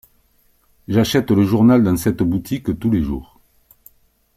J’achète 0.87 1.29
le 1.29 1.43
journal 1.45 1.83
dans 1.83 1.95
cette 1.95 2.23
boutique 2.23 2.79
tous 2.79 2.89
les 2.89 3.03
jours. 3.03 3.39